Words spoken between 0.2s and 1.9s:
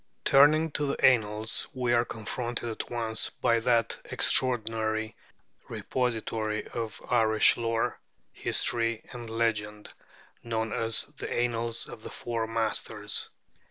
Turning to the Annals,